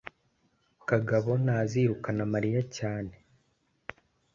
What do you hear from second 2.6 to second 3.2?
cyane